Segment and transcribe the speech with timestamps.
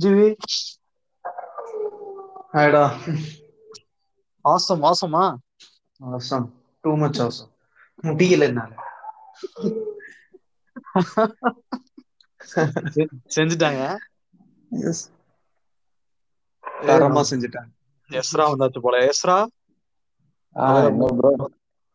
[0.00, 0.28] அஜிவி
[2.54, 2.84] ஹாய்டா.
[4.44, 5.24] ஆசம் ஆசமா
[6.00, 6.46] awesome.
[6.84, 7.50] Too much awesome.
[8.04, 8.72] முடியல என்னால.
[13.36, 13.82] செஞ்சுட்டாங்க.
[14.72, 15.04] எஸ்
[16.86, 17.70] தரமா செஞ்சுட்டாங்க.
[18.10, 18.96] எஸ்ரா வந்தாச்சு போல.
[19.10, 19.38] Esra?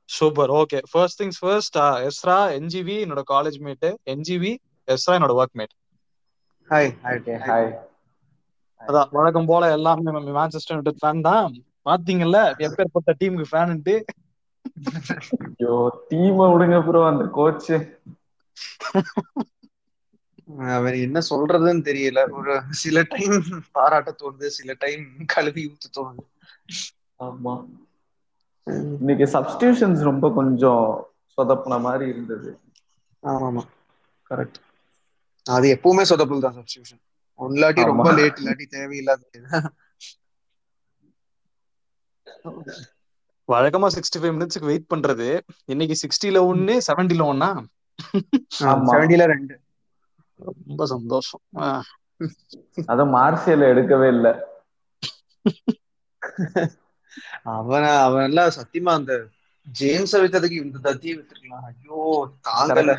[0.10, 0.52] Super.
[0.60, 1.78] Okay first things first
[2.08, 4.54] Esra NGV என்னோட காலேஜ் மேட் என்ஜிவி
[4.88, 5.74] எஸ்ரா என்னோட work mate
[6.70, 7.70] hi hi hi
[8.82, 11.50] அதான் வழக்கம் போல எல்லாமே மேன்செஸ்டர் யுனைடெட் ஃபேன் தான்.
[11.86, 13.96] பாத்தீங்கல்ல எப்பேற்பட்ட டீமுக்கு ஃபேன்ட்டு
[15.44, 15.76] ஐயோ
[16.08, 17.70] டீமை விடுங்க ப்ரோ அந்த கோச்
[20.70, 22.20] அவன் என்ன சொல்றதுன்னு தெரியல.
[22.38, 23.36] ஒரு சில டைம்
[23.76, 26.26] பாராட்ட தோணுது சில டைம் கழுவி ஊத்து தோணுது.
[27.20, 27.54] ஆமா.
[28.68, 30.84] இன்னைக்கு சப்ஸ்டியூஷன்ஸ் ரொம்ப கொஞ்சம்
[31.38, 32.52] சொதப்புன மாதிரி இருந்தது.
[33.24, 33.64] ஆமா ஆமா
[34.32, 34.60] கரெக்ட்
[35.46, 37.02] அது எப்பவுமே சொதப்பல் தான் சப்ஸ்டியூஷன்
[37.40, 38.14] இல்லாட்டி ரொம்ப.
[38.14, 39.22] லேட் இல்லாட்டி தேவையில்லாத
[43.50, 45.28] வழக்கமா சிக்ஸ்டி ஃபைவ் மினிட்ஸ்க்கு வெயிட் பண்றது.
[45.66, 47.50] இன்னைக்கு சிக்ஸ்டில ஒன்னு செவன்டில ஒன்னா.
[48.62, 49.56] செவன்டில ரெண்டு.
[50.68, 51.42] ரொம்ப சந்தோஷம்.
[51.56, 51.86] ஆஹ்
[52.88, 54.28] அதான் மார்சியல் எடுக்கவே இல்ல.
[57.44, 59.14] அவன் அவன் எல்லாம் சத்தியமா அந்த
[59.80, 61.64] ஜேம்ஸ வித்ததுக்கு இந்த தத்தியை வித்துருக்கலாம்.
[61.72, 62.00] ஐயோ
[62.44, 62.92] தாங்கல.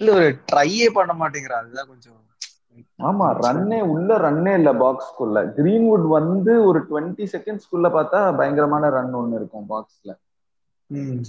[0.00, 1.62] இல்ல ஒரு ட்ரையே பண்ண மாட்டேங்கிறான்.
[1.62, 2.20] அதுதான் கொஞ்சம்
[3.00, 9.38] ஆமா ரன்னே உள்ள ரன்னே இல்ல பாக்ஸ்க்குள்ள கிரீன்வுட் வந்து ஒரு டுவெண்ட்டி செகண்ட்ஸ்க்குள்ள பார்த்தா பயங்கரமான ரன் ஒண்ணு
[9.38, 10.12] இருக்கும் பாக்ஸ்ல
[10.90, 11.22] ம்.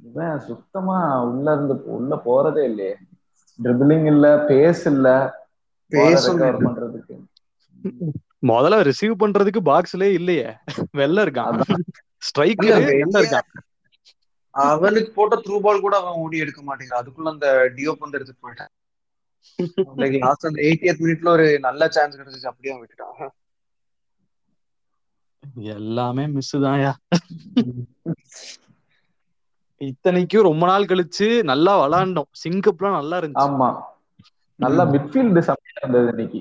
[0.00, 2.94] இவன் சுத்தமா உள்ள இருந்து உள்ள போறதே இல்லையே.
[3.58, 5.06] ட்ரிபிளிங் இல்ல பேஸ் இல்ல.
[5.92, 6.48] இல்ல.
[6.60, 7.14] பண்றதுக்கு.
[8.48, 10.48] முதல்ல ரிசீவ் பண்றதுக்கு பாக்ஸ்லயே இல்லையே.
[10.98, 11.50] வெளில இருக்கான்.
[12.58, 13.48] வெளில வெளிய இருக்கான்.
[14.66, 17.02] அவனுக்கு போட்ட த்ரூ பால் கூட அவன் ஓடி எடுக்க மாட்டேங்கிறான்.
[17.02, 18.72] அதுக்குள்ள அந்த டியோப் வந்து எடுத்துட்டு போயிட்டான்.
[19.98, 23.30] லைக் லாஸ்ட் அந்த எயிட்டியத் மினிட்ல ஒரு நல்ல சான்ஸ் கிடைச்சிச்சு அப்படியே விட்டுட்டான்.
[25.72, 26.92] எல்லாமே மிஸ் தான்யா
[29.80, 32.30] இத்தனைக்கும் ரொம்ப நாள் கழிச்சு நல்லா விளாண்டோம்.
[32.42, 33.44] சிங்கப்லாம் நல்லா இருந்துச்சு.
[33.44, 33.68] ஆமா.
[34.60, 36.40] நல்லா மிட்ஃபீல்டு செம்மையா இருந்தது இன்னைக்கு.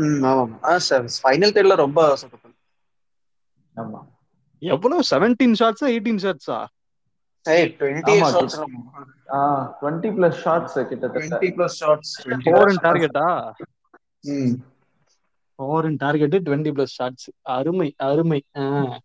[0.00, 1.98] ம் ஆமாம் ஆ சார் ஃபைனல் தேர்ட்ல ரொம்ப
[3.76, 4.00] ஆமா.
[4.62, 5.02] எவ்வளவு?
[5.10, 6.58] செவன்டீன் ஷாட்ஸா எயிட்டீன் ஷாட்ஸா
[7.44, 8.20] டுவெண்ட்டி
[9.80, 11.38] பிளஸ் ஷாட்ஸ் கிட்டத்தட்ட.
[11.38, 13.52] Twenty plus shots four in டார்கெட்டா
[14.20, 14.52] ம்.
[15.58, 18.44] Four in target twenty plus shots அருமை அருமை.
[18.54, 18.98] Ah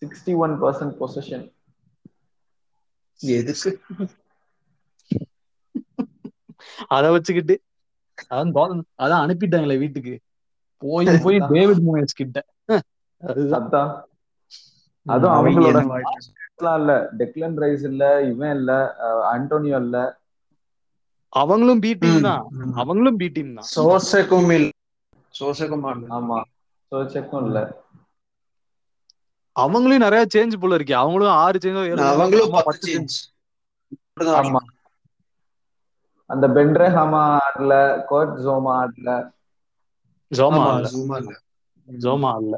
[0.00, 1.52] sixty one percent position
[3.18, 3.80] எதுக்கு?
[6.86, 7.62] அத வச்சுக்கிட்டு.
[8.30, 10.20] அதான் தோல்- அதான் அனுப்பிட்டாங்களே வீட்டுக்கு.
[10.76, 12.44] போய் போய் டேவிட் மூயஸ் கிட்ட.
[13.18, 14.09] அதுதான்.
[15.06, 15.78] அதுவும் அவங்க அவங்களோட
[16.76, 16.90] இல்ல.
[17.20, 18.72] டெக்லன் ரைஸ் இல்ல இவன் இல்ல
[19.04, 19.96] அஹ் ஆண்டோனியோ இல்ல.
[21.32, 22.44] அவங்களும் பி டீம் தான்.
[22.76, 23.70] அவங்களும் பி டீம் தான்.
[23.72, 24.68] சோசேக்கும் இல்ல.
[25.34, 26.38] சோசேக்கும் ஆமா.
[26.92, 27.58] சோச்செக்கும் இல்ல.
[29.56, 30.94] அவங்களும் நிறைய சேஞ்ச் போல இருக்கு.
[30.96, 31.74] அவங்களும் ஆறு சேஞ்ச்
[32.04, 33.16] அவங்களும் பத்து சேஞ்ச்
[34.36, 34.60] ஆமா.
[36.30, 37.72] அந்த பென்ட்ரஹாமா ஆடல
[38.06, 39.08] கோட் ஜோமா ஆடல.
[40.30, 41.32] ஜோமா ஜூமா இல்ல.
[41.88, 42.54] ஜோமா இல்ல.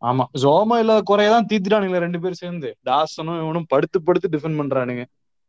[0.00, 0.24] ஆமா.
[0.38, 2.76] ஜோமா இல்ல குறையதான் தீத்துட்டானுங்களே ரெண்டு பேரும் சேர்ந்து.
[2.84, 5.04] டாசனும் இவனும் படுத்து படுத்து டிஃபெண்ட் பண்றானுங்க.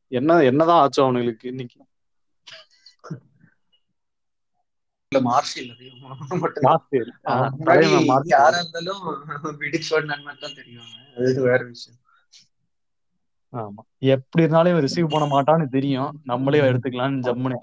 [0.07, 1.85] என்ன என்னதான் ஆச்சு அவனுங்களுக்கு இன்னைக்கு.
[13.53, 13.75] ஆமா.
[13.97, 16.21] எப்படி இருந்தாலும் ரிசீவ் பண்ண மாட்டான்னு தெரியும்.
[16.23, 17.57] நம்மளே எடுத்துக்கலாம்னு ஜம்முனே.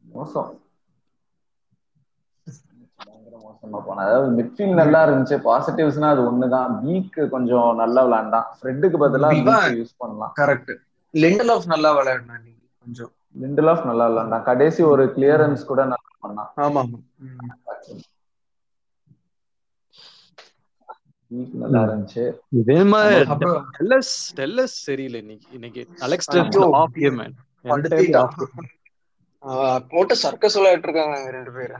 [0.00, 0.65] மோசம்.
[3.06, 5.36] பயங்கர மோசமா போன அதாவது மிட்ஃபீல்ட் நல்லா இருந்துச்சு.
[5.48, 6.72] பாசிட்டிவ்ஸ்னா அது ஒண்ணுதான்.
[6.82, 8.48] பீக் கொஞ்சம் நல்லா விளையாண்டான்.
[8.58, 9.30] ஃப்ரெட்டுக்கு பதிலா
[9.80, 10.34] யூஸ் பண்ணலாம்.
[10.40, 10.72] கரெக்ட்
[11.14, 13.12] லிண்டல் ஆஃப் நல்லா விளையாடினா நீங்க கொஞ்சம்.
[13.42, 14.46] லிண்டலாஃப் நல்லா விளையாண்டான்.
[14.50, 16.50] கடைசி ஒரு கிளியரன்ஸ் கூட நல்லா பண்ணான்.
[16.66, 16.82] ஆமா
[21.62, 22.24] நல்லா இருந்துச்சு.
[22.60, 23.16] இதே மாதிரி
[23.78, 25.20] டெல்லஸ் டெல்லஸ் சரியில்லை.
[25.24, 26.28] இன்னைக்கு இன்னைக்கு அலெக்ஸ்
[26.82, 27.18] ஆஃப் கேம்
[29.92, 31.74] போட்டு சர்க்கஸ் விளையாட்டு இருக்காங்க ரெண்டு பேர்.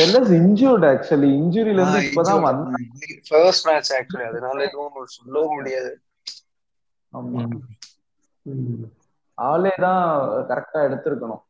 [0.00, 2.88] டெல்லஸ் இன்ஜூர்ட் ஆக்சுவலி இன்ஜுரில இருந்து இப்பதான் வந்தான்.
[3.28, 6.00] ஃபர்ஸ்ட் மேட்ச் ஆக்சுவலி அதனால எதுவும் சொல்லவும் முடியாது.
[7.12, 7.48] ஆமா.
[9.34, 11.44] ஆளே தான் கரெக்டா எடுத்திருக்கணும்.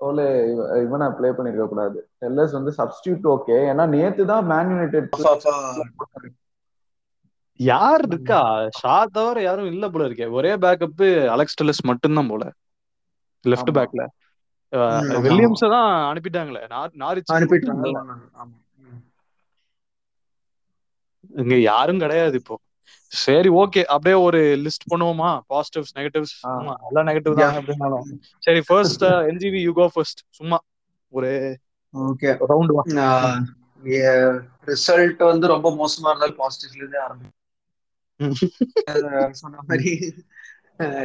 [0.00, 2.08] ஓலே இவ- இவனை ப்ளே பண்ணிருக்க கூடாது.
[2.20, 5.16] டெல்லஸ் வந்து சப்ஸ்டியூட் ஓகே ஏன்னா நேத்து தான் மேன் யுனைடெட்
[7.56, 8.68] யார் இருக்கா?
[8.70, 10.30] ஷா தவிர யாரும் இல்ல போல இருக்கே.
[10.30, 12.52] ஒரே பேக்கப் அலெக்ஸ் டெல்லஸ் மட்டும்தான் போல.
[13.48, 13.70] லெஃப்ட்.
[13.74, 14.06] பேக்ல.
[15.22, 16.60] வில்லியம்ஸ தான் அனுப்பிட்டாங்களே.
[16.70, 17.86] நார்- நாரிச் அனுப்பிட்டாங்க.
[21.36, 22.56] இங்க யாரும் கிடையாது இப்போ.
[23.12, 23.82] சரி ஓகே.
[23.84, 25.30] அப்படியே ஒரு லிஸ்ட் பண்ணுவோமா?
[25.50, 26.34] பாசிட்டிவ்ஸ் நெகட்டிவ்ஸ்
[26.88, 27.58] எல்லாம் நெகட்டிவ் தான் Yeah.
[27.60, 28.06] எப்படினாலும்
[28.38, 30.58] சரி first NGV you go first சும்மா.
[31.12, 31.30] ஒரு
[31.94, 32.82] ஓகே ரவுண்ட் வா.
[34.66, 37.36] ரிசல்ட் வந்து ரொம்ப மோசமா இருந்தாலும் பாசிட்டிவ்ல இருந்தே ஆரம்பிக்கும்.
[39.34, 39.92] சொன்ன மாதிரி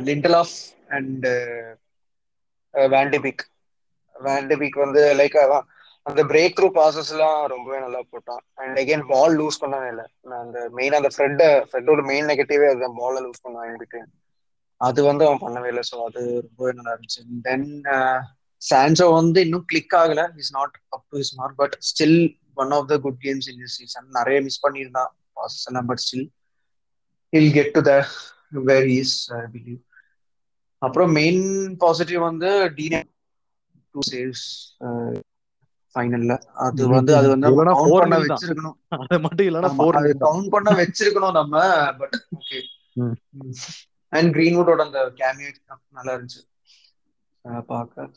[0.35, 0.55] Lindelof
[0.89, 1.25] and
[2.73, 3.43] Van de Beek
[4.15, 5.65] Van de Beek வந்து லைக் அதான்
[6.05, 8.41] அந்த பிரேக் த்ரூ பாசஸ் எல்லாம் ரொம்பவே நல்லா போட்டான்.
[8.61, 10.05] அண்ட் அகைன் பால் லூஸ் பண்ணவே இல்லை.
[10.29, 14.01] நான் அந்த மெயின் அந்த ஃப்ரெட் ஃப்ரெட்டோட மெயின் நெகட்டிவே அதுதான் பால லூஸ் பண்ணுவான் எனக்கு
[14.81, 15.83] அது வந்து அவன் பண்ணவே இல்லை.
[15.89, 17.21] ஸோ அது ரொம்பவே நல்லா இருந்துச்சு.
[17.47, 17.67] தென்
[18.61, 20.21] சான்சோ வந்து இன்னும் கிளிக் ஆகல.
[20.43, 22.19] Is not up to is not but still
[22.57, 25.11] one of the good games in this season நிறைய மிஸ் பண்ணியிருந்தான்.
[25.37, 26.27] பாசஸ் எல்லாம் but still
[27.33, 27.93] he'll get to the
[28.69, 29.81] where is I believe
[30.81, 31.43] அப்புறம் மெயின்
[31.83, 32.99] பாசிட்டிவ் வந்து டீனே
[33.95, 34.45] two saves
[35.95, 36.33] ஃபைனல்ல
[36.65, 38.15] அது வந்து அது வந்து கவுண்ட் பண்ண.
[38.23, 38.77] வச்சிருக்கணும்.
[38.95, 41.61] அது மட்டும் இல்லைன்னா ஆமா, ஃபோர் அது கவுண்ட் பண்ண வச்சிருக்கணும் நம்ம
[41.99, 42.59] பட் ஓகே.
[44.13, 45.51] அண்ட் கிரீன்வுட்டோட அந்த கேமியோ
[45.97, 46.41] நல்லா இருந்துச்சு.
[47.71, 48.09] பார்க்க.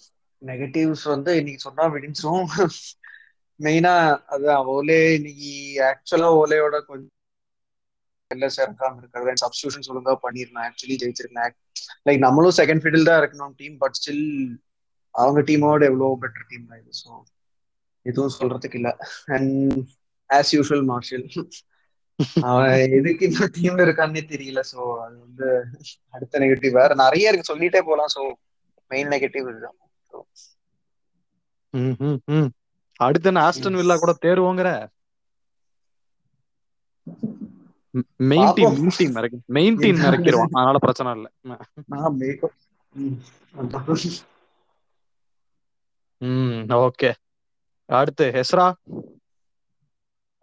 [0.43, 2.49] நெகட்டிவ்ஸ் வந்து இன்னைக்கு சொன்னா விடிஞ்சிரும்.
[3.61, 3.95] மெயினா
[4.35, 5.53] அதான் ஓலே இன்னைக்கு
[5.89, 7.15] ஆக்சுவலா ஓலேயோட கொஞ்சம்
[8.31, 9.43] வெளில சேர்க்காம இருக்கிறது.
[9.43, 11.55] சப்ஸ்டியூஷன்ஸ் ஒழுங்கா பண்ணிருக்கலாம் ஆக்சுவலி ஜெயிச்சிருக்கலாம்.
[12.09, 14.25] லைக் நம்மளும் செகண்ட் ஃபீல்டில் தான் இருக்கணும் டீம் பட் ஸ்டில்
[15.15, 16.93] அவங்க டீமோட எவ்வளோ பெட்டர் டீம் தான் இது.
[17.03, 17.11] ஸோ
[18.07, 18.91] எதுவும் சொல்றதுக்கு இல்ல.
[19.37, 19.53] அண்ட்
[20.31, 21.27] ஆஸ் யூஷுவல் மார்ஷல்
[22.49, 24.61] அவன் எதுக்கு இந்த டீம்ல இருக்கான்னே தெரியல.
[24.73, 25.47] சோ அது வந்து
[26.15, 27.51] அடுத்த நெகட்டிவ் வேற நிறைய இருக்கு.
[27.53, 28.13] சொல்லிட்டே போலாம்.
[28.17, 28.23] சோ
[28.91, 29.79] மெயின் நெகட்டிவ் இதுதான்.
[33.01, 34.69] அடுத்து ஆஸ்டன் வில்லா கூட தேர்வோங்கிற?
[38.31, 38.75] Main team.
[39.57, 41.29] Main team main team அதனால பிரச்சனை இல்ல.
[46.21, 47.11] ம் ஓகே
[47.89, 48.67] அடுத்து ஹெஸ்ரா?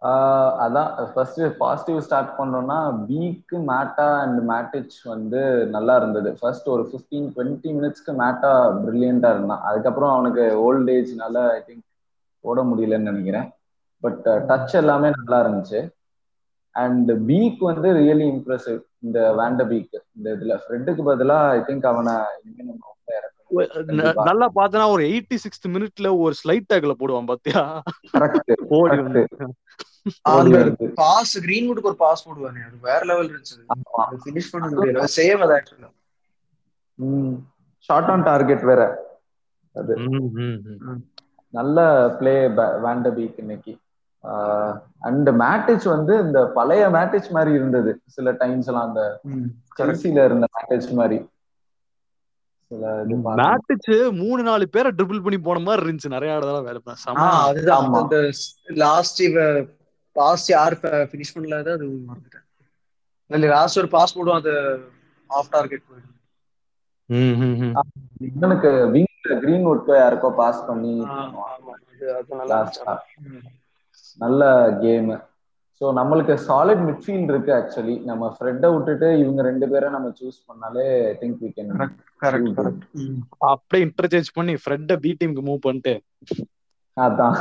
[0.02, 2.76] ஆஹ் அதான் ஃபர்ஸ்ட் பாசிட்டிவ் ஸ்டார்ட் பண்ணோம்னா
[3.06, 6.30] பீக்கு மேட்டா அண்ட் மேட்டிச் வந்து நல்லா இருந்தது.
[6.40, 8.52] ஃபர்ஸ்ட் ஒரு ஃபிஃப்டீன் டுவெண்ட்டி மினிட்ஸ்க்கு மேட்டா
[8.82, 9.62] பிரில்லியண்டா இருந்தான்.
[9.62, 11.84] அதுக்கப்புறம் அவனுக்கு ஓல்ட் ஏஜ்னால ஐ திங்க்
[12.44, 13.48] ஓட முடியலன்னு நினைக்கிறேன்.
[14.02, 15.80] பட் டச் uh, எல்லாமே நல்லா இருந்துச்சு.
[16.74, 20.54] அண்ட் பீக் வந்து ரியலி இம்ப்ரெசிவ் இந்த வேண்ட பீக் இந்த இதுல.
[20.64, 23.20] ஃப்ரெட்டுக்கு பதிலா ஐ திங்க் அவனை இனிமே நம்ம உள்ள
[24.20, 27.62] நல்லா பார்த்தனா ஒரு எயிட்டி சிக்ஸ்த் மினிட்ல ஒரு ஸ்லைட் டேக்ல போடுவான் பாத்தியா.
[28.76, 28.98] ஓடி.
[28.98, 29.22] வந்து.
[30.94, 33.58] பாஸ் கிரீன்வுட்க்கு ஒரு பாஸ் போடுவானே அது வேற லெவல் இருந்துச்சு.
[34.20, 35.02] ஃபினிஷ் பண்ண முடியல.
[35.16, 35.90] சேவ் அது ஆக்சுவலா
[37.88, 38.82] ஷார்ட் ஆன் டார்கெட் வேற.
[39.74, 39.94] அது.
[41.54, 41.78] நல்ல
[42.18, 42.34] பிளே
[42.78, 43.72] வேண்ட பீக் இன்னைக்கு.
[45.00, 47.92] அண்ட் மேட்டிச் வந்து இந்த பழைய மேட்டிச் மாதிரி இருந்தது.
[48.06, 49.02] சில டைம்ஸ் எல்லாம் அந்த
[49.78, 51.18] செல்சில இருந்த மேட்டிச் மாதிரி.
[52.70, 56.08] மேட்டிச்சு மூணு நாலு பேரை ட்ரிபிள் பண்ணி போன மாதிரி இருந்துச்சு.
[56.08, 58.18] நிறைய இடத்துல வேலை பண்ண.
[58.66, 59.64] லாஸ்ட் இவ
[60.12, 62.44] பாஸ் யார் ஃபினிஷ் பண்ணல அது மறந்துட்டேன்.
[63.26, 64.80] இல்ல லாஸ்ட் ஒரு பாஸ் போடுவோம் அது
[65.26, 66.14] ஆஃப் டார்கெட் போயிடும்.
[67.06, 67.80] ம், ம், ம்.
[68.36, 71.06] இவனுக்கு விங்ல கிரீன்வுட்க்கு யாருக்கோ பாஸ் பண்ணி.
[74.16, 75.22] நல்ல கேம்
[75.80, 80.84] ஸோ நம்மளுக்கு சாலிட் மிட்ஃபீல்ட் இருக்கு ஆக்சுவலி நம்ம ஃப்ரெட்டை விட்டுட்டு இவங்க ரெண்டு பேரை நம்ம சூஸ் பண்ணாலே
[81.08, 81.72] I think we can
[82.24, 83.18] correct correct ம்.
[83.50, 85.94] அப்படியே இன்டர்சேஞ்ச் பண்ணி ஃப்ரெட்ட பி டீமுக்கு மூவ் பண்ணிட்டு.
[86.96, 87.36] அதான்.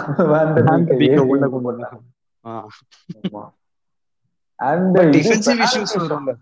[4.60, 5.48] அண்ட் issues
[6.03, 6.33] வரும்ல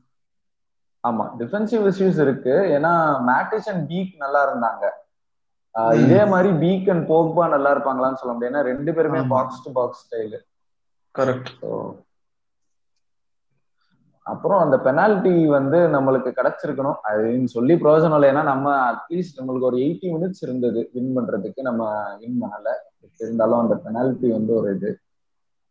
[1.03, 1.25] ஆமா.
[1.39, 2.53] டிஃபென்சிவ் இஷ்யூஸ் இருக்கு.
[2.75, 2.91] ஏன்னா
[3.29, 4.84] மேட்டிஸ் அண்ட் பீக் நல்லா இருந்தாங்க.
[6.01, 8.51] இதே மாதிரி பீக் அண்ட் போக்பா நல்லா இருப்பாங்களான்னு சொல்ல முடியாது.
[8.51, 9.22] ஏன்னா ரெண்டு பேருமே.
[9.27, 10.36] Box to box style
[11.15, 11.53] correct
[14.25, 16.98] அப்புறம் அந்த பெனால்டி வந்து நம்மளுக்கு கிடைச்சிருக்கணும்.
[17.03, 18.29] அதுன்னு சொல்லி பிரயோஜனம் இல்லை.
[18.29, 21.62] ஏன்னா நம்ம அட்லீஸ்ட் நம்மளுக்கு ஒரு எயிட்டி மினிட்ஸ் இருந்தது வின் பண்றதுக்கு.
[21.62, 21.82] நம்ம
[22.17, 22.70] வின் பண்ணல.
[23.20, 24.91] இருந்தாலும் அந்த பெனால்டி வந்து ஒரு இது.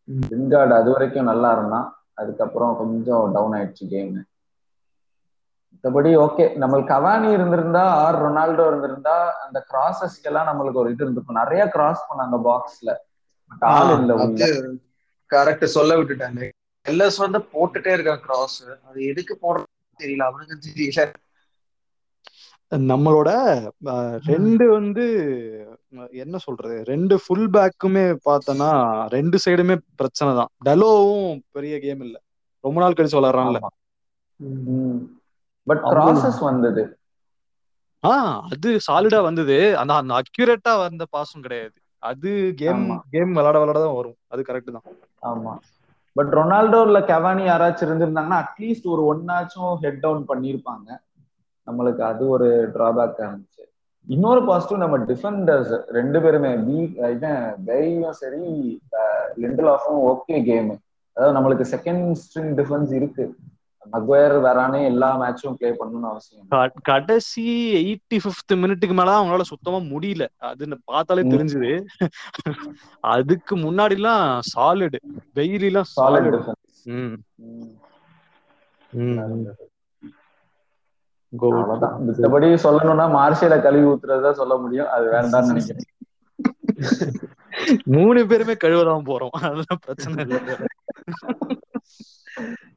[0.09, 0.27] ம்.
[0.31, 1.89] லிங்கார்டு அது வரைக்கும் நல்லா இருந்தான்.
[2.15, 4.13] அதுக்கப்புறம் கொஞ்சம் டவுன் ஆயிடுச்சு கேம்
[5.75, 11.41] மற்றபடி ஓகே நம்மளுக்கு கவானி இருந்திருந்தா ஆர் ரொனால்டோ இருந்திருந்தா அந்த கிராசஸ்க்கு எல்லாம் நம்மளுக்கு ஒரு இது இருந்திருக்கும்.
[11.41, 12.91] நிறைய கிராஸ் பண்ணாங்க பாக்ஸ்ல
[13.51, 14.13] பட் ஆள் இல்ல
[15.35, 16.49] கரெக்ட் சொல்ல விட்டுட்டாங்க
[16.87, 18.57] எல்எஸ் வந்து போட்டுட்டே இருக்கான் கிராஸ்
[18.89, 19.71] அது எதுக்கு போடுறது
[20.01, 20.25] தெரியல.
[20.31, 21.03] அவனுக்கு தெரியல.
[22.73, 23.31] நம்மளோட
[24.29, 25.05] ரெண்டு வந்து
[26.23, 26.77] என்ன சொல்றது?
[26.91, 28.71] ரெண்டு ஃபுல் பேக்குமே பார்த்தோன்னா
[29.15, 30.51] ரெண்டு சைடுமே பிரச்சனை தான்.
[30.67, 32.17] டலோவும் பெரிய கேம் இல்ல.
[32.65, 33.61] ரொம்ப நாள் கழிச்சு விளாடுறான்ல
[35.67, 36.83] பட் கிராசஸ் வந்தது.
[38.05, 38.13] ஆ
[38.53, 39.59] அது சாலிடா வந்தது.
[39.81, 41.77] ஆனா அந்த அக்யூரேட்டா வந்த பாஸும் கிடையாது.
[42.03, 42.31] அது
[42.61, 42.85] கேம்.
[43.15, 44.17] கேம் விளாட விளாட தான் வரும்.
[44.29, 44.87] அது கரெக்ட் தான்.
[45.31, 45.53] ஆமா.
[46.17, 50.89] பட் ரொனால்டோ இல்ல கவானி யாராச்சும் இருந்திருந்தாங்கன்னா அட்லீஸ்ட் ஒரு ஒன்னாச்சும் ஹெட் டவுன் பண்ணிருப்பாங்க.
[51.67, 53.63] நம்மளுக்கு அது ஒரு டிராபேக் இருந்துச்சு.
[54.07, 56.79] இன்னொரு பாசிட்டிவ் நம்ம டிஃபெண்டர்ஸ் ரெண்டு பேருமே பி
[57.69, 58.45] பெய்யும் சரி
[59.43, 60.71] லிண்டல் ஆஃபும் ஓகே கேம்
[61.17, 63.25] அதாவது நம்மளுக்கு செகண்ட் ஸ்ட்ரிங் டிஃபென்ஸ் இருக்கு.
[63.93, 66.47] மக்வயர் வேறானே எல்லா மேட்சும் ப்ளே பண்ணணும்னு அவசியம்
[66.83, 67.45] கடைசி
[67.81, 70.27] எயிட்டி ஃபிஃப்த் மினிட்டுக்கு மேல அவங்களால சுத்தமா முடியல.
[70.43, 71.23] அது பார்த்தாலே.
[71.23, 71.73] தெரிஞ்சுது.
[73.13, 75.01] அதுக்கு முன்னாடி எல்லாம் சாலிடு
[75.35, 76.41] வெயிலி எல்லாம் சாலிட்
[82.07, 84.89] மித்தபடி சொல்லணும்னா மார்ஷியல கழுவி ஊத்துறதா சொல்ல முடியும்.
[84.89, 85.89] அது வேண்டாம்னு நினைக்கிறேன்.
[87.85, 89.35] மூணு பேருமே கழுவதான் போறோம்.
[89.41, 90.57] அதெல்லாம் பிரச்சனை இல்லை.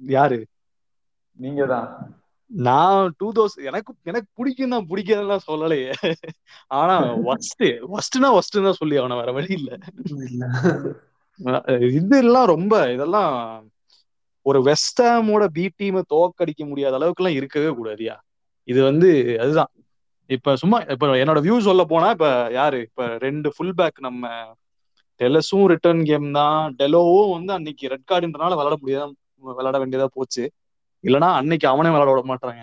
[0.00, 0.38] யாரு
[1.38, 1.86] நீங்க தான்
[2.50, 5.92] நான் டூ தௌசண்ட் எனக்கு எனக்கு பிடிக்கும் தான் பிடிக்காதுலாம் சொல்லலையே.
[6.70, 6.96] ஆனா
[7.30, 9.70] ஒஸ்ட் ஒஸ்ட்னா ஒஸ்ட் தான் சொல்லி அவன வேற வழி இல்ல.
[11.40, 13.36] அஹ் இதெல்லாம் ரொம்ப இதெல்லாம்
[14.46, 18.16] ஒரு வெஸ்டாமோட பி டீமை தோக்கடிக்க முடியாத அளவுக்கு எல்லாம் இருக்கவே கூடாதியா
[18.68, 19.70] இது வந்து அதுதான்.
[20.30, 22.78] இப்ப சும்மா இப்ப என்னோட வியூ சொல்ல போனா இப்ப யாரு?
[22.88, 24.22] இப்ப ரெண்டு ஃபுல் பேக் நம்ம
[25.20, 26.62] டெலஸும் ரிட்டர்ன் கேம் தான்.
[26.80, 29.06] டெலோவும் வந்து அன்னைக்கு ரெட் கார்டுன்றனால விளையாட முடியாத
[29.58, 30.44] விளையாட வேண்டியதா போச்சு.
[31.04, 32.62] இல்லனா அன்னைக்கு அவனே விளையாட விட மாட்டாங்க.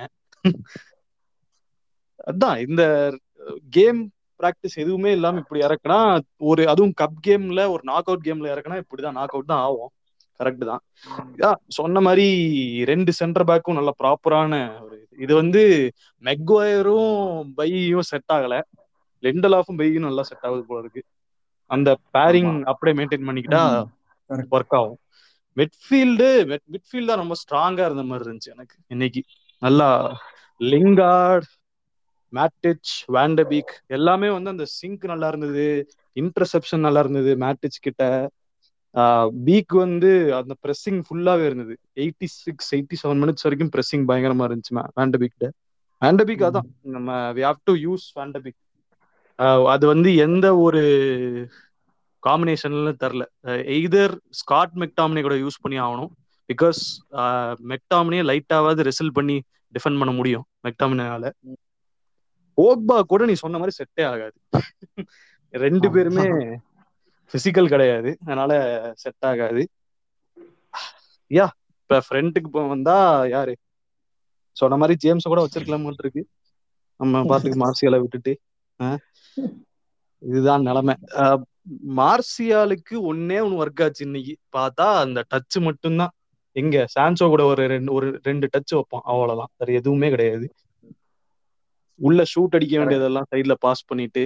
[2.29, 2.83] அதான் இந்த
[3.77, 3.99] கேம்
[4.39, 5.97] பிராக்டிஸ் எதுவுமே இல்லாம இப்படி இறக்குனா
[6.49, 9.91] ஒரு அதுவும் கப் கேம்ல ஒரு நாக் அவுட் கேம்ல இறக்குனா இப்படிதான் நாக் அவுட் தான் ஆகும்.
[10.39, 10.81] கரெக்ட் தான்.
[11.77, 12.27] சொன்ன மாதிரி
[12.91, 14.53] ரெண்டு சென்டர் பேக்கும் நல்ல ப்ராப்பரான
[14.83, 15.13] ஒரு இது.
[15.25, 15.61] இது வந்து
[16.23, 17.17] மெக்வயரும்
[17.57, 18.55] பையும் செட் ஆகல.
[19.23, 21.01] லெண்டல் ஆஃபும் பையும் நல்லா செட் ஆகுது போல இருக்கு.
[21.69, 22.53] அந்த பேரிங்.
[22.71, 23.63] அப்படியே மெயின்டைன் பண்ணிக்கிட்டா.
[24.55, 24.99] ஒர்க் ஆகும்.
[25.57, 26.27] மிட்ஃபீல்டு
[26.73, 29.21] மிட்ஃபீல்ட் தான் ரொம்ப ஸ்ட்ராங்கா இருந்த மாதிரி இருந்துச்சு எனக்கு இன்னைக்கு.
[29.61, 29.89] நல்லா
[30.61, 31.49] லிங்கார்ட்
[32.33, 35.65] மேட்டிச் வேண்டபீக் எல்லாமே வந்து அந்த சிங்க் நல்லா இருந்தது
[36.15, 38.03] இன்டர்செப்ஷன் நல்லா இருந்தது மேட்டிச் கிட்ட.
[39.47, 41.73] பீக் வந்து அந்த ப்ரெஸ்ஸிங் ஃபுல்லாவே இருந்தது.
[42.03, 45.45] Eighty six eighty seven minutes வரைக்கும் ப்ரெஸ்ஸிங் பயங்கரமா இருந்துச்சு Van de Beek
[46.01, 48.59] Van de Beek அதான் நம்ம we have to use Van de Beek
[49.73, 50.81] அது வந்து எந்த ஒரு
[52.23, 53.23] காம்பினேஷன்ல தெரில.
[53.75, 56.11] எய்தர் ஸ்காட் மெக்டாமினி கூட யூஸ் பண்ணி ஆகணும்.
[56.49, 56.81] பிகாஸ்
[57.71, 59.37] மெக்டாமினியை லைட்டாவது ரிசல்ட் பண்ணி
[59.73, 61.25] டிஃபெண்ட் பண்ண முடியும் மெக்டாமினால
[62.57, 64.37] ஓக்பா கூட நீ சொன்ன மாதிரி செட்டே ஆகாது.
[65.53, 65.87] ரெண்டு.
[65.93, 66.25] பேருமே
[67.33, 68.11] பிசிக்கல் கிடையாது.
[68.25, 68.51] அதனால
[69.03, 69.61] செட் ஆகாது.
[71.31, 71.45] யா
[71.81, 72.97] இப்ப ஃப்ரெண்டுக்கு இப்போ வந்தா
[73.35, 73.53] யாரு?
[74.57, 76.21] சொன்ன மாதிரி ஜேம்ஸ் கூட வச்சிருக்கலாமோன்னு இருக்கு.
[76.99, 78.33] நம்ம பாத்துக்கு மார்சியால விட்டுட்டு.
[80.23, 80.95] இதுதான் நிலைமை.
[81.97, 84.33] மார்சியாலுக்கு ஒன்னே ஒன்னு ஒர்க் ஆச்சு இன்னைக்கு.
[84.57, 86.13] பார்த்தா அந்த டச் மட்டும்தான்.
[86.55, 86.85] எங்க?
[86.95, 89.05] சான்சோ கூட ஒரு ரெண்டு ஒரு ரெண்டு டச் வைப்பான்.
[89.11, 89.51] அவ்வளவுதான்.
[89.57, 90.47] வேற எதுவுமே கிடையாது.
[91.99, 94.21] உள்ள ஷூட் அடிக்க வேண்டியதெல்லாம் சைட்ல பாஸ் பண்ணிட்டு.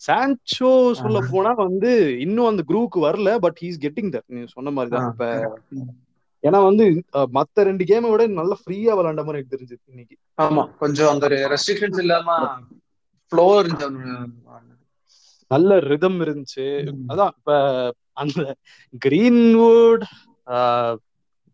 [0.00, 4.92] சான்சோ சொல்ல போனா வந்து இன்னும் அந்த குரூவுக்கு வரல பட் ஹீஸ் கெட்டிங் தட் நீ சொன்ன மாதிரி
[4.96, 5.26] தான் இப்ப
[6.44, 6.84] ஏன்னா வந்து
[7.36, 10.16] மத்த ரெண்டு கேமை விட நல்லா ஃப்ரீயா விளையாண்ட மாதிரி எனக்கு தெரிஞ்சது இன்னைக்கு.
[10.38, 10.62] ஆமா.
[10.78, 12.28] கொஞ்சம் அந்த ரெஸ்ட்ரிக்ஷன்ஸ் இல்லாம
[13.32, 13.46] ஃப்ளோ.
[15.50, 16.66] நல்ல ரிதம் இருந்துச்சு.
[17.12, 17.50] அதான் இப்ப
[18.22, 18.40] அந்த
[19.04, 20.04] கிரீன்வுட்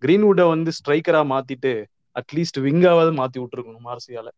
[0.03, 1.73] கிரீன்வுட வந்து ஸ்ட்ரைக்கரா மாத்திட்டு
[2.17, 4.29] அட்லீஸ்ட் விங்காவது மாத்தி விட்டுருக்கணும் மார்சியால.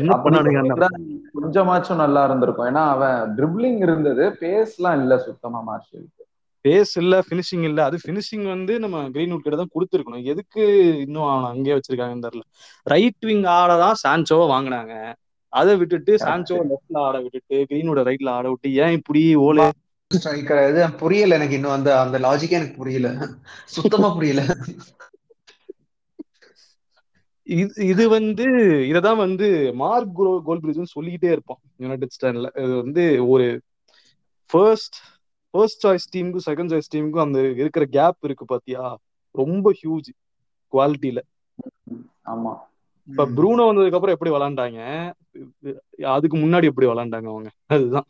[0.00, 0.88] என்ன பண்ணானுங்க
[1.36, 2.68] கொஞ்சமாச்சும் நல்லா இருந்திருக்கும்.
[2.70, 6.18] ஏன்னா அவன் ட்ரிப்ளிங் இருந்தது பேஸ்லாம் இல்ல சுத்தமா மார்ஷலுக்கு
[6.64, 7.80] பேஸ் இல்ல பினிஷிங் இல்ல.
[7.88, 10.26] அது பினிஷிங் வந்து நம்ம கிரீன்வுட் கிட்ட தான் கொடுத்துருக்கணும்.
[10.32, 10.62] எதுக்கு
[11.04, 12.44] இன்னும் அவனை அங்கேயே வச்சிருக்காங்கன்னு தெரியல.
[12.86, 14.94] ரைட் விங் ஆட தான் சான்சோவை வாங்கினாங்க.
[15.52, 19.66] அதை விட்டுட்டு சான்சோ லெஃப்ட்ல ஆட விட்டுட்டு கிரீன்வுட ரைட்ல ஆட விட்டு ஏன் இப்படி ஓலே?
[20.10, 21.76] ஸ்ட்ரைக்கர் இது புரியல எனக்கு இன்னும்.
[21.76, 23.08] அந்த அந்த லாஜிக்கே எனக்கு புரியல.
[23.74, 24.42] சுத்தமா புரியல.
[27.46, 28.44] இது இது வந்து
[28.90, 33.46] இததான் வந்து மார்க் கோல் கோல் பிரிட்ஜ் சொல்லிக்கிட்டே இருப்பான் யுனைடெட் ஸ்டாண்ட்ல இது வந்து ஒரு
[34.50, 34.98] ஃபர்ஸ்ட்
[35.54, 38.82] ஃபர்ஸ்ட் சாய்ஸ் டீமுக்கும் செகண்ட் சாய்ஸ் டீமுக்கும் அந்த இருக்கிற கேப் இருக்கு பாத்தியா?
[39.34, 40.10] ரொம்ப ஹியூஜ்
[40.72, 41.20] குவாலிட்டியில
[42.26, 42.52] ஆமா.
[43.10, 44.80] இப்ப ப்ரூனோ வந்ததுக்கு அப்புறம் எப்படி விளாண்டாங்க?
[46.04, 47.50] அதுக்கு முன்னாடி எப்படி விளாண்டாங்க அவங்க?
[47.66, 48.06] அதுதான்.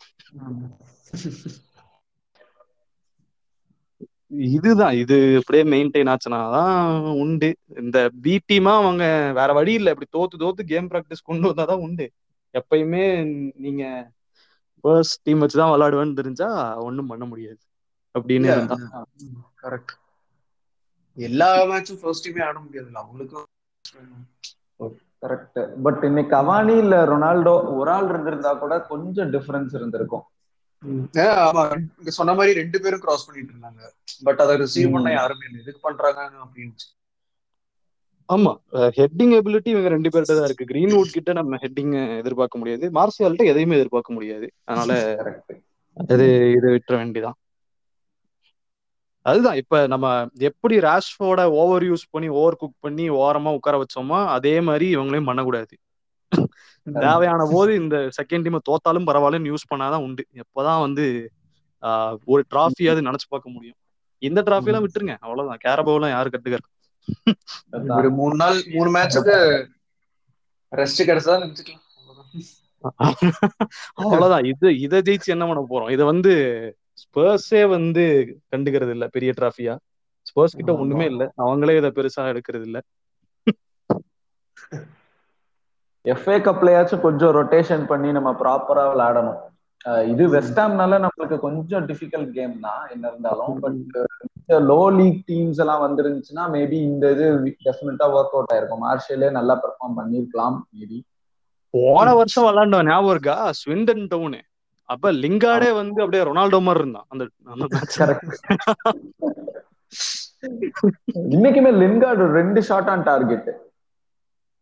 [4.29, 4.95] இதுதான்.
[4.95, 7.57] இது அப்படியே மெயின்டைன் ஆச்சுனாதான் உண்டு.
[7.77, 9.05] இந்த பி டீமா அவங்க
[9.35, 9.95] வேற வழி இல்ல.
[9.97, 12.07] இப்படி தோத்து தோத்து கேம் பிராக்டிஸ் கொண்டு வந்தாதான் உண்டு.
[12.55, 13.05] எப்பயுமே
[13.57, 14.11] நீங்க
[14.81, 17.59] ஃபர்ஸ்ட் டீம் வச்சுதான் விளையாடுவேன்னு தெரிஞ்சா ஒண்ணும் பண்ண முடியாது.
[18.15, 18.77] அப்படின்னு
[19.63, 19.97] கரெக்ட்
[21.17, 23.01] எல்லா மேட்சும் ஃபர்ஸ்ட் டீமே ஆட முடியாதுல்ல.
[23.03, 23.49] அவங்களுக்கும்
[25.23, 30.25] கரெக்ட் பட் இன்னைக்கு கவானி இல்ல ரொனால்டோ ஒரு ஆள் இருந்திருந்தா கூட கொஞ்சம் டிஃபரன்ஸ் இருந்திருக்கும்.
[32.19, 33.83] சொன்ன மாதிரி ரெண்டு பேரும் கிராஸ் பண்ணிட்டு இருந்தாங்க.
[34.27, 35.61] பட் அதை ரிசீவ் பண்ண யாருமே இல்லை.
[35.65, 36.75] எதுக்கு பண்றாங்க அப்படின்னு
[38.29, 38.51] ஆமா.
[38.99, 40.69] ஹெட்டிங் எபிலிட்டி இவங்க ரெண்டு பேர்கிட்ட தான் இருக்கு.
[40.73, 42.85] கிரீன்வுட் கிட்ட நம்ம ஹெட்டிங் எதிர்பார்க்க முடியாது.
[42.99, 44.47] மார்சியால்கிட்ட எதையுமே எதிர்பார்க்க முடியாது.
[44.65, 44.93] அதனால
[45.97, 47.37] அது இது விட்டுற வேண்டிதான்
[49.23, 49.57] அதுதான்.
[49.57, 54.97] இப்ப நம்ம எப்படி ராஷ்போர்ட ஓவர் யூஸ் பண்ணி ஓவர் குக் பண்ணி ஓரமா உட்கார வச்சோமோ அதே மாதிரி
[54.97, 55.77] இவங்களையும் பண்ணக்கூடாது.
[56.93, 60.27] தேவையான போது இந்த செகண்ட் டீம் தோத்தாலும் பரவாயில்லன்னு யூஸ் பண்ணாதான் உண்டு.
[60.35, 61.31] எப்பதான் வந்து
[61.83, 63.77] ஆஹ் ஒரு டிராஃபியாவது நினைச்சு பார்க்க முடியும்.
[64.19, 65.17] இந்த டிராஃபி எல்லாம் விட்டுருங்க.
[65.21, 65.59] அவ்வளவுதான்.
[65.65, 66.67] கேரபோ எல்லாம் யாரு கட்டுக்காரு?
[67.89, 69.67] ஒரு மூணு நாள் மூணு மேட்சுக்கு
[70.77, 71.85] ரெஸ்ட் கிடைச்சதா நினைச்சுக்கலாம்.
[73.93, 74.45] அவ்வளவுதான்.
[74.45, 75.91] இது இதை ஜெயிச்சு என்ன பண்ண போறோம்?
[75.91, 76.33] இதை வந்து
[77.01, 78.05] ஸ்பர்ஸே வந்து
[78.53, 79.75] கண்டுக்கிறது இல்ல பெரிய டிராஃபியா
[80.27, 80.73] ஸ்பர்ஸ் கிட்ட.
[80.83, 81.25] ஒண்ணுமே இல்ல.
[81.43, 82.81] அவங்களே இதை பெருசா எடுக்கிறது இல்ல
[86.05, 89.41] எஃப்ஏ கப்லயாச்சும் கொஞ்சம் ரொட்டேஷன் பண்ணி நம்ம ப்ராப்பரா விளையாடணும்.
[90.13, 93.55] இது வெஸ்டாம்னால நம்மளுக்கு கொஞ்சம் டிஃபிகல்ட் கேம் தான் என்ன இருந்தாலும்.
[93.65, 97.27] பட் லோ லீக் டீம்ஸ் எல்லாம் வந்துருந்துச்சுன்னா மேபி இந்த இது
[97.67, 98.85] டெஃபினட்டா ஒர்க் அவுட் ஆயிருக்கும்.
[98.87, 100.99] மார்ஷலே நல்லா பெர்ஃபார்ம் பண்ணிருக்கலாம் மேபி
[101.75, 103.37] போன வருஷம் விளையாண்டோம் ஞாபகம் இருக்கா?
[103.61, 104.41] ஸ்விண்டன் டவுனு
[104.91, 107.05] அப்ப லிங்காடே வந்து அப்படியே ரொனால்டோ மாதிரி இருந்தான்.
[107.09, 107.25] அந்த
[111.31, 113.49] இன்னைக்குமே லின்கார்டு ரெண்டு ஷாட் ஆன் டார்கெட்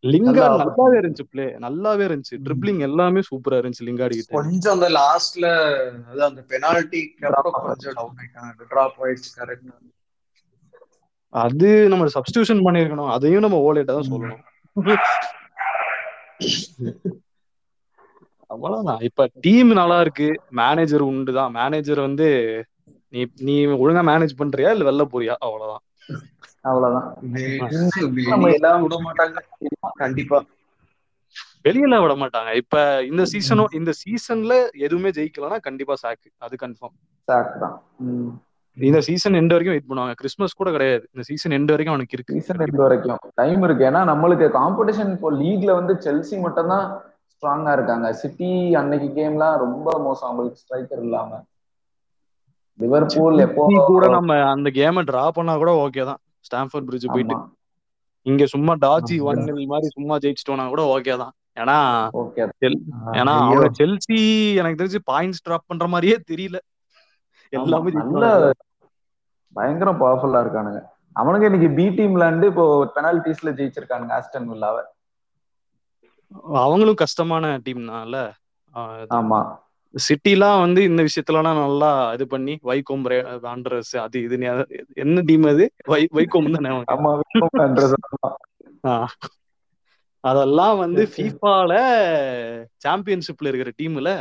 [0.03, 2.35] லிங்கார்ட் நல்லா நல்லாவே இருந்துச்சு பிளே நல்லாவே இருந்துச்சு.
[2.45, 4.33] ட்ரிப்ளிங் எல்லாமே சூப்பரா இருந்துச்சு லிங்கார்டு கிட்ட.
[4.37, 5.47] கொஞ்சம் அந்த லாஸ்ட்ல
[6.09, 7.33] அது அந்த பெனால்டி கொஞ்சம்
[7.97, 9.71] டவுன் ஆயிட்டாங்க டிராப் ஆயிடுச்சு கரெக்ட்
[11.33, 14.39] அது நம்ம சப்ஸ்டியூஷன் பண்ணிருக்கணும் அதையும் நம்ம ஓலேட்டா தான் சொல்லணும்.
[18.49, 19.01] அவ்வளவுதான்.
[19.07, 20.27] இப்ப டீம் நல்லா இருக்கு.
[20.61, 21.51] மேனேஜர் உண்டுதான்.
[21.59, 22.27] மேனேஜர் வந்து
[23.13, 25.35] நீ நீ ஒழுங்கா மேனேஜ் பண்றியா இல்ல வெளில போறியா?
[25.47, 25.83] அவ்வளவுதான்.
[26.69, 27.07] அவ்வளவுதான்.
[28.17, 29.37] வெளியெல்லாம் விட மாட்டாங்க.
[30.03, 30.39] கண்டிப்பா.
[31.67, 32.51] வெளியில விட மாட்டாங்க.
[32.61, 34.53] இப்ப இந்த சீசனும் இந்த சீசன்ல
[34.85, 36.95] எதுவுமே ஜெயிக்கலன்னா கண்டிப்பா சாக்கு அது கன்ஃபார்ம்
[37.27, 37.75] சாக் தான்.
[38.77, 40.13] இந்த சீசன் எண்ட் வரைக்கும் வெயிட் பண்ணுவாங்க.
[40.21, 41.03] கிறிஸ்மஸ் கூட கிடையாது.
[41.13, 42.35] இந்த சீசன் எண்ட் வரைக்கும் அவனுக்கு இருக்கு.
[42.37, 43.19] சீசன் ரெண்டு வரைக்கும்.
[43.41, 43.83] டைம் இருக்கு.
[43.89, 46.85] ஏன்னா நம்மளுக்கு காம்படிஷன் இப்போ லீக்ல வந்து செல்சி மட்டும் தான்
[47.39, 48.13] ஸ்ட்ராங்கா இருக்காங்க.
[48.13, 50.29] சிட்டி அன்னைக்கு கேம்லாம் ரொம்ப மோசம்.
[50.29, 51.43] அவங்களுக்கு ஸ்ட்ரைக்கர் இல்லாம.
[52.79, 56.17] லிவர்பூல் எப்போ கூட நம்ம அந்த கேமை டிரா பண்ணா கூட ஓகே தான்.
[56.39, 57.37] ஸ்டாம்ஃபோர்ட் பிரிட்ஜ் போயிட்டு.
[58.21, 59.21] இங்க சும்மா டாஜி ஆமா.
[59.21, 61.31] ஒன் மாதிரி சும்மா ஜெயிச்சிட்டோம்னா கூட ஓகே தான்.
[61.59, 61.77] ஏன்னா
[62.15, 66.57] ஓகே செல்- ஏன்னா அவங்க செல்சி எனக்கு தெரிஞ்சு பாயிண்ட்ஸ் டிராப் பண்ற மாதிரியே தெரியல.
[67.49, 67.91] எல்லாமே.
[69.53, 70.81] பயங்கரம் பவர்ஃபுல்லா இருக்கானுங்க.
[71.19, 74.83] அவனுங்க இன்னைக்கு பி டீம் விளாண்டு இப்போ பெனால்டிஸ்ல ஜெயிச்சிருக்கானுங்க ஆஸ்டன் வில்லாவ
[76.59, 78.15] அவங்களும் கஷ்டமான டீம்னால
[79.17, 79.39] ஆமா.
[79.93, 83.05] சிட்டிலாம் வந்து இந்த விஷயத்துலலாம் நல்லா இது பண்ணி வைகோம்
[83.51, 84.35] ஆண்ட்ரஸ் அது இது
[84.95, 85.65] என்ன டீம் அது?
[85.85, 86.71] வை வைகோம் தானே.
[90.23, 91.73] அதெல்லாம் வந்து ஃபீஃபால
[92.85, 94.11] சாம்பியன்ஷிப்ல இருக்கிற டீம்ல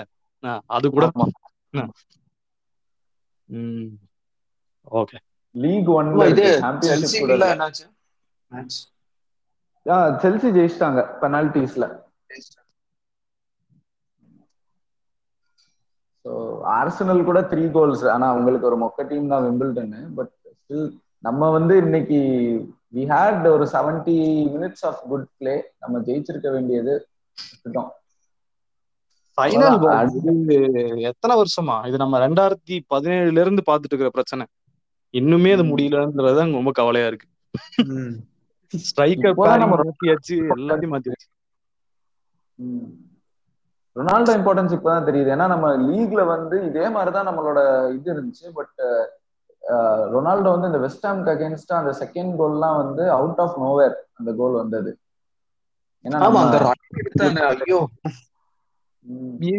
[0.70, 1.06] அது கூட.
[4.92, 5.18] ஓகே.
[5.54, 6.44] லீக் ஒன்ல இது
[7.48, 7.86] என்னாச்சு?
[10.22, 11.84] செல்சி ஜெயிச்சிட்டாங்க பெனால்டிஸ்ல
[16.24, 16.30] ஸோ
[16.74, 20.88] ஆர்சனல் கூட த்ரீ கோல்ஸ் ஆனா அவங்களுக்கு ஒரு மொக்க டீம் தான் விம்பிள்டன்னு பட் ஸ்டில்
[21.24, 22.18] நம்ம வந்து இன்னைக்கு
[22.94, 24.18] வி ஹேட் ஒரு seventy
[24.54, 26.94] minutes of good play நம்ம ஜெயிச்சிருக்க வேண்டியது
[29.38, 29.76] ஃபைனல்
[31.10, 31.76] எத்தனை வருஷமா?
[31.88, 34.44] இது நம்ம ரெண்டாயிரத்தி பதினேழுல இருந்து பாத்துட்டு இருக்கிற பிரச்சனை.
[35.14, 35.70] இன்னுமே அது ம்.
[35.70, 37.28] முடியலன்றது தான் ரொம்ப கவலையா இருக்கு.
[38.76, 39.34] ஸ்ட்ரைக்கர்
[39.72, 41.26] மாத்தியாச்சு எல்லாத்தையும் மாத்தியாச்சு.
[43.96, 45.30] ரொனால்டோ இம்பார்ட்டன்ஸ் இப்பதான் தெரியுது.
[45.30, 47.58] ஏன்னா நம்ம லீக்ல வந்து இதே மாதிரிதான் நம்மளோட
[47.94, 48.50] இது இருந்துச்சு.
[48.54, 48.74] பட்
[50.14, 54.98] ரொனால்டோ வந்து இந்த வெஸ்டாம்க்கு அகேன்ஸ்டா அந்த செகண்ட் கோல்லாம் வந்து அவுட் ஆஃப் நோவேர் அந்த கோல் வந்தது.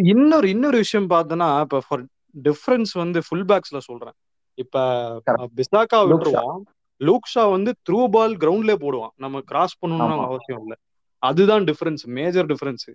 [0.06, 2.06] இன்னொரு இன்னொரு விஷயம் பார்த்தோன்னா இப்ப ஃபார்
[2.44, 4.14] டிஃபரன்ஸ் வந்து ஃபுல் பேக்ஸ்ல சொல்றேன்.
[4.54, 4.80] இப்ப.
[5.28, 5.96] பிசாக்கா.
[5.96, 6.62] விட்டுருவோம்.
[7.02, 9.14] லூக்ஷா வந்து த்ரூ பால் கிரவுண்ட்லயே போடுவான்.
[9.16, 10.26] நம்ம கிராஸ் பண்ணணும்னு.
[10.28, 10.78] அவசியம் இல்லை.
[11.24, 12.90] அதுதான் டிஃபரன்ஸ் மேஜர் டிஃபரன்ஸ்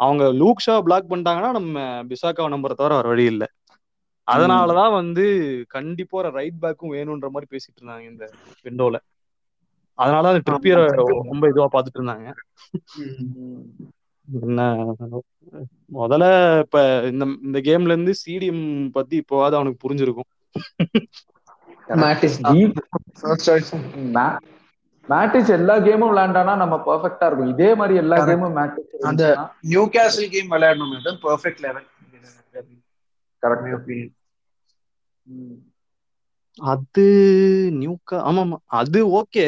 [0.00, 3.48] அவங்க லூக்ஷா பிளாக் பண்ணிட்டாங்கன்னா நம்ம பிசாக்காவை நம்புற தவிர வர வழி இல்லை.
[4.28, 5.24] அதனாலதான் வந்து
[5.68, 8.24] கண்டிப்பா ஒரு ரைட் பேக்கும் வேணும்ன்ற மாதிரி பேசிட்டு இருந்தாங்க இந்த
[8.64, 8.98] விண்டோல
[9.98, 10.84] அதனால அந்த ட்ரிப்பியரை
[11.30, 12.28] ரொம்ப இதுவா பாத்துட்டு இருந்தாங்க.
[14.42, 14.60] என்ன
[15.92, 16.26] முதல்ல
[16.58, 20.30] இப்ப இந்த இந்த கேம்ல இருந்து சிடிஎம் பத்தி இப்போவாது அவனுக்கு புரிஞ்சிருக்கும்.
[25.08, 27.48] மேட்டிச் எல்லா கேமும் விளையாண்டானா நம்ம பெர்ஃபெக்ட்டா இருக்கும்.
[27.48, 28.16] இதே மாதிரி எல்லா.
[28.18, 31.86] கேமும் மேட்டிச் அந்த- நியூ கேசல் கேம் விளையாடணும் பெர்ஃபெக்ட் லெவல்
[33.42, 34.10] கரெக்ட்
[36.58, 37.04] அது
[37.72, 39.44] நியூக்கா ஆமா ஆமா அது ஓகே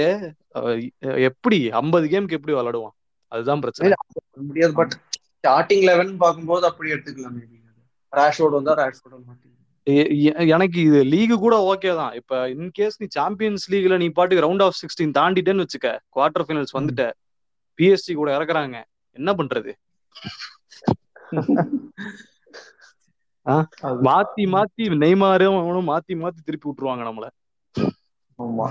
[1.20, 1.70] எப்படி?
[1.72, 2.94] ஐம்பது கேமுக்கு எப்படி விளையாடுவான்?
[3.32, 3.92] அதுதான் பிரச்சனை.
[4.40, 4.94] முடியாது பட்
[5.26, 7.58] ஸ்டார்டிங் லெவன் பார்க்கும்போது அப்படி எடுத்துக்கலாம் மேபி
[8.12, 9.51] ரேஷ்வோர்ட் வந்தா ரேஷ்வோர்ட் எ-
[10.54, 12.12] எனக்கு இது லீக் கூட ஓகே தான்.
[12.20, 17.04] இப்ப இன்கேஸ் நீ சாம்பியன்ஸ் லீக்ல நீ பாட்டுக்கு ரவுண்ட் ஆஃப் சிக்ஸ்டீன் தாண்டிட்டேன்னு வச்சுக்க குவார்டர் ஃபைனல்ஸ் வந்துட்ட
[17.78, 18.76] பிஎஸ்சி கூட இறக்குறாங்க.
[19.16, 19.72] என்ன பண்றது?
[24.08, 27.26] மாத்தி மாத்தி நெய்மாரும் அவனும் மாத்தி மாத்தி திருப்பி விட்டுருவாங்க நம்மள.
[28.38, 28.68] ஆமா.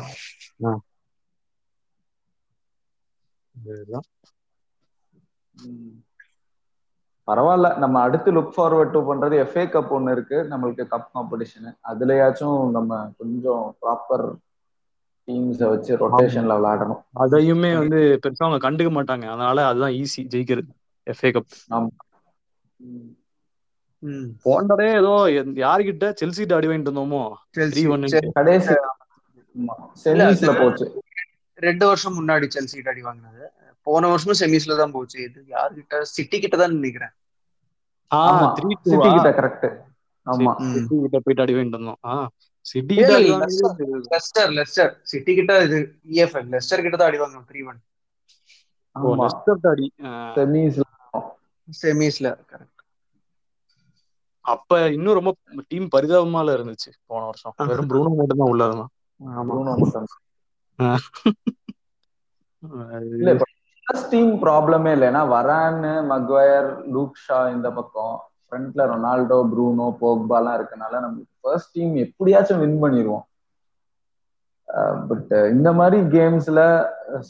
[7.28, 10.36] பரவாயில்ல நம்ம அடுத்து லுக் ஃபார்வர்ட் டு பண்றது எஃப்ஏ கப் ஒன்னு இருக்கு.
[10.36, 14.36] நம்மளுக்கு கப் காம்படிஷன் அதுலயாச்சும் நம்ம கொஞ்சம் ப்ராப்பர்
[15.28, 17.04] டீம்ஸை வச்சு ரொட்டேஷன்ல விளையாடணும்.
[17.14, 19.26] அதையுமே வந்து பெருசா அவங்க கண்டுக்க மாட்டாங்க.
[19.26, 20.70] அதனால அதுதான் ஈஸி ஜெயிக்கிறது
[21.12, 21.88] எஃப்ஏ கப் ஆமா.
[24.46, 25.14] போண்டரே ஏதோ
[25.68, 28.32] யார்கிட்ட செல்சிட்ட அடி வாங்கிட்டு இருந்தோமோ த்ரீ செல்சி ஒன்னு செ-
[30.04, 31.02] கடைசி போச்சு.
[31.56, 33.52] ரெண்டு வருஷம் முன்னாடி செல்சி அடி வாங்கினது.
[33.88, 35.18] போன வருஷமும் செமிஸ்ல தான் போச்சு.
[35.28, 35.96] இது யாருகிட்ட?
[36.14, 37.14] சிட்டி கிட்ட தான் நினைக்கிறேன்.
[38.12, 39.68] ஆமா த்ரீ டூ கிட்ட கரெக்ட்
[40.26, 40.52] ஆமா.
[40.72, 42.16] சிட்டி கிட்ட போயிட்டு அடி வாங்கிட்டு இருந்தோம் ஆ
[42.66, 43.14] சிட்டி கிட்ட
[44.12, 45.78] லெஸ்டர் லெஸ்டர் சிட்டி கிட்ட இது
[46.12, 47.80] இஎஃப்எல் லெஸ்டர் கிட்ட தான் அடி வாங்கணும் த்ரீ ஒன்
[49.22, 49.88] லெஸ்டர் அடி
[50.36, 50.86] செமிஸ்ல
[51.68, 52.78] செமிஸ்ல கரெக்ட்
[54.46, 55.32] அப்ப இன்னும் ரொம்ப
[55.70, 57.56] டீம் பரிதாபமால இருந்துச்சு போன வருஷம்.
[57.70, 58.92] வெறும் ப்ரூனோ மட்டும் தான் உள்ள இருந்தான்
[59.22, 60.08] ஆமா ப்ரூனோ மட்டும்
[64.12, 70.94] டீம் ப்ராப்ளமே இல்லை ஏன்னா வரான்னு மக்வயர் லூக் ஷா இந்த பக்கம் ஃப்ரண்ட்ல ரொனால்டோ ப்ரூனோ போக்பாலாம் இருக்கனால
[71.04, 73.26] நம்மளுக்கு ஃபர்ஸ்ட் டீம் எப்படியாச்சும் வின் பண்ணிடுவோம்
[75.10, 76.60] பட் இந்த மாதிரி கேம்ஸ்ல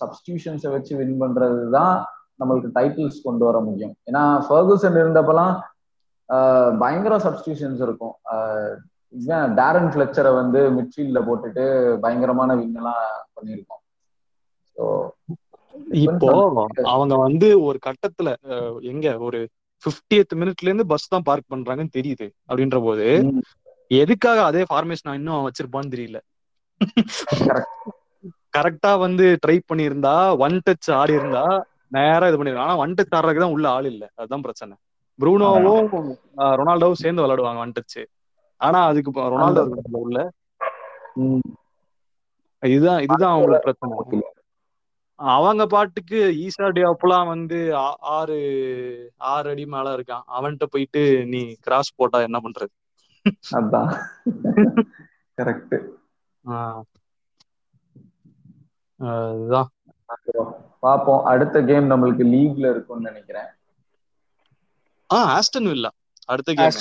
[0.02, 1.96] சப்ஸ்டியூஷன்ஸை வச்சு வின் பண்றது தான்
[2.40, 3.96] நம்மளுக்கு டைட்டில்ஸ் கொண்டு வர முடியும்.
[4.10, 5.54] ஏன்னா ஃபர்கூசன் இருந்தப்பெல்லாம்
[6.84, 8.16] பயங்கர சப்ஸ்டியூஷன்ஸ் இருக்கும்.
[9.60, 11.64] டேரன் ஃபிளெக்சரை வந்து மிட்ஃபீல்ட்ல போட்டுட்டு
[12.04, 13.02] பயங்கரமான வின் எல்லாம்
[13.36, 13.82] பண்ணியிருக்கோம்
[14.76, 14.84] ஸோ
[16.06, 16.30] இப்போ
[16.94, 18.30] அவங்க வந்து ஒரு கட்டத்துல
[18.92, 19.40] எங்க ஒரு
[19.84, 23.08] 50th மினிட்ல இருந்து பஸ் தான் பார்க் பண்றாங்கன்னு தெரியுது அப்படின்ற போது
[23.92, 26.18] எதுக்காக அதே ஃபார்மேஷன் இன்னும் வச்சிருப்பான்னு தெரியல.
[28.56, 30.14] கரெக்டா வந்து ட்ரை பண்ணியிருந்தா
[30.46, 31.44] ஒன் டச் ஆடி இருந்தா
[31.96, 34.04] நேரா இது பண்ணிருக்காங்க ஆனா ஒன் டச் ஆடுறதுக்கு தான் உள்ள ஆள் இல்ல.
[34.20, 34.74] அதுதான் பிரச்சனை.
[35.20, 35.88] ப்ரூனோவும்
[36.60, 38.00] ரொனால்டோவும் சேர்ந்து விளையாடுவாங்க ஒன் டச்
[38.62, 39.64] ஆனா அதுக்கு ரொனால்டோ
[40.06, 40.20] உள்ள
[42.64, 43.96] இதுதான் இதுதான் அவங்களுக்கு பிரச்சனை.
[45.30, 47.60] அவங்க பாட்டுக்கு ஈசா டியாப்லாம் வந்து
[48.12, 48.38] ஆறு
[49.26, 50.24] ஆறு அடி மேல இருக்கான்.
[50.32, 52.74] அவன்கிட்ட போயிட்டு நீ கிராஸ் போட்டா என்ன பண்றது?
[53.52, 53.92] அதான்.
[55.38, 55.76] கரெக்ட்
[56.46, 56.84] ஆஹ்
[59.00, 59.70] அதுதான்.
[60.84, 63.50] பாப்போம் அடுத்த கேம் நம்மளுக்கு லீக்ல இருக்கும்னு நினைக்கிறேன்.
[65.10, 65.92] ஆ ஆஸ்டன் வில்லா
[66.26, 66.78] அடுத்த கேம்.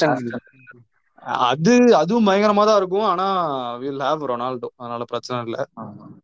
[1.48, 3.06] அது அதுவும் பயங்கரமா தான் இருக்கும்.
[3.10, 3.26] ஆனா
[3.82, 5.58] வில் ஹேவ் ரொனால்டோ அதனால பிரச்சனை இல்ல.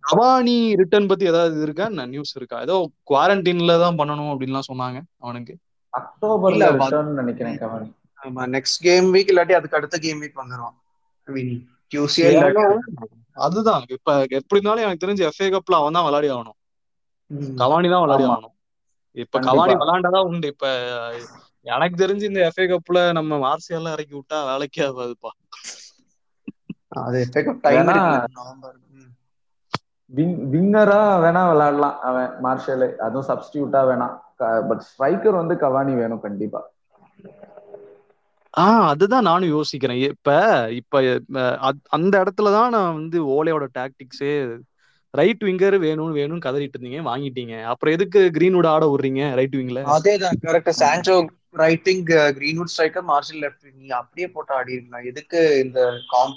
[0.07, 1.87] கவானி ரிட்டர்ன் பத்தி ஏதாவது இருக்கா?
[2.09, 2.59] நியூஸ் இருக்கா?
[2.67, 2.77] ஏதோ
[3.11, 5.55] குவாரண்டைன்ல தான் பண்ணணும் அப்படின்லாம் சொன்னாங்க அவனுக்கு.
[5.93, 6.65] அக்டோபர்ல
[7.19, 7.89] நினைக்கிறேன் கவனி
[8.23, 10.77] ஆமா நெக்ஸ்ட் கேம் வீக் இல்லாட்டி அதுக்கு அடுத்த கேம் வீக் வந்துருவான்
[11.29, 11.53] ஐ மீன்
[11.93, 12.31] டியூஸ்டே
[13.37, 13.83] அதுதான்.
[13.97, 16.59] இப்ப எப்படி இருந்தாலும் எனக்கு தெரிஞ்சு எஃப்ஏ கப்ல அவன் தான் விளையாடி ஆகணும்.
[17.59, 18.25] கவானி தான் விளையாடி.
[18.29, 18.55] ஆகணும்.
[19.17, 19.39] இப்ப.
[19.47, 20.49] கவானி விளையாண்டதான் உண்டு.
[20.55, 20.67] இப்ப
[21.67, 25.31] எனக்கு தெரிஞ்சு இந்த எஃப்ஏ கப்ல நம்ம மார்சியெல்லாம் இறக்கி விட்டா வேலைக்கே ஆகாதுப்பா.
[26.89, 28.29] அது எஃபெக்ட் டைம் வேணா- இருக்கு.
[28.35, 28.77] நவம்பர்.
[28.93, 29.15] ம்.
[30.07, 32.01] விங் விங்கரா வேணா விளையாடலாம்.
[32.01, 34.25] அவன் மார்ஷல் அதுவும் சப்ஸ்டியூட்டா வேணாம்.
[34.69, 36.71] பட் ஸ்ட்ரைக்கர் வந்து கவானி வேணும் கண்டிப்பா.
[38.57, 40.09] ஆஹ் அதுதான் நானும் யோசிக்கிறேன்.
[40.09, 41.21] இப்ப இப்ப
[41.89, 44.61] அந்த இடத்துலதான் நான் வந்து ஓலையோட டாக்டிக்ஸே
[45.11, 47.63] ரைட் விங்கர் வேணும்னு வேணும்னு கதறிட்டு இருந்தீங்க வாங்கிட்டீங்க.
[47.63, 51.27] அப்புறம் எதுக்கு கிரீன்வுட் ஆட விடுறீங்க ரைட் விங்ல அதேதான் correct Sancho
[51.63, 52.05] right wing
[52.39, 56.35] Greenwood striker Martial left நீ அப்படியே போட்டு ஆடிருக்கலாம் எதுக்கு இந்த காம்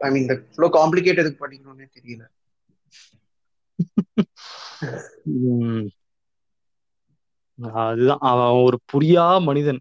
[0.00, 2.24] ஐ மீன் இந்த இவ்வளோ காம்ப்ளிகேட் எதுக்கு பண்ணிக்கணும்னே தெரியல.
[7.82, 8.24] அதுதான்.
[8.30, 9.80] அவன் ஒரு புரியா மனிதன்.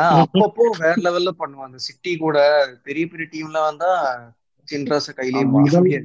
[0.00, 1.68] ஆஹ் அப்பப்போ வேற லெவல்ல பண்ணுவான்.
[1.68, 2.36] அந்த சிட்டி கூட
[2.84, 3.90] பெரிய பெரிய டீம்ல வந்தா
[4.68, 5.98] சின்ராச கையிலேயே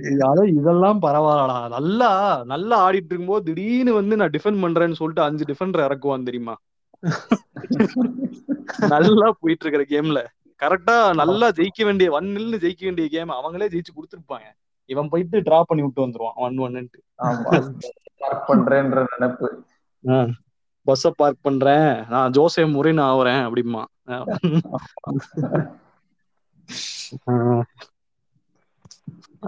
[0.58, 1.70] இதெல்லாம் பரவாயில்லடா.
[1.70, 2.10] நல்லா
[2.46, 6.56] நல்லா ஆடிட்டு இருக்கும்போது திடீர்னு வந்து நான் டிஃபெண்ட் பண்றேன்னு சொல்லிட்டு அஞ்சு டிஃபெண்டர் இறக்குவான் தெரியுமா?
[8.94, 10.22] நல்லா போயிட்டு இருக்கிற கேம்ல
[10.64, 14.48] கரெக்டா நல்லா ஜெயிக்க வேண்டிய ஒன் நில்னு ஜெயிக்க வேண்டிய கேம் அவங்களே ஜெயிச்சு கொடுத்துருப்பாங்க.
[14.90, 17.00] இவன் போயிட்டு டிரா பண்ணி விட்டு வந்துருவான் ஒன் ஒன்னுட்டு
[18.22, 19.48] பார்க் பண்றேன்ற நினைப்பு.
[20.86, 21.90] பஸ்ஸ பார்க் பண்றேன்.
[22.14, 23.84] நான் ஜோசே முறைன்னு ஆகுறேன் அப்படிமா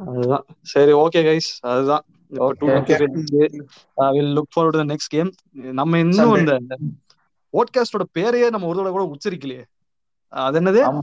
[0.08, 0.46] அதுதான்.
[0.74, 2.06] சரி ஓகே கைஸ் அதுதான்.
[2.46, 2.96] Okay.
[4.16, 5.30] Will look forward to next game
[5.80, 6.34] நம்ம இன்னும்.
[6.40, 6.54] இந்த
[7.54, 9.64] போட்காஸ்டோட பேரையே நம்ம ஒரு தடவை கூட உச்சரிக்கலையே.
[10.28, 11.00] அது என்னது?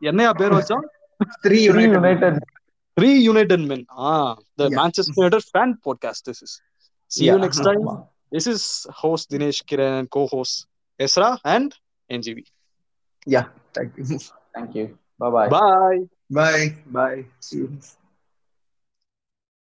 [0.00, 0.84] என்னையா பேர் வச்சோம்?
[1.42, 2.36] Three United
[3.00, 4.68] three United men ah the.
[4.68, 6.56] Manchester United fan podcast this is
[7.10, 7.42] see you Yeah.
[7.44, 7.84] next time.
[8.32, 8.62] this is
[9.02, 10.56] host dinesh kiran and co-host
[11.00, 11.72] esra and
[12.10, 12.38] ngv
[13.26, 13.42] yeah
[13.78, 14.18] thank you
[14.54, 14.84] thank you
[15.16, 16.02] bye bye.
[16.34, 17.24] Bye bye